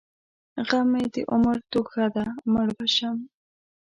[0.67, 3.17] غم مې د عمر توښه ده؛ مړ به شم.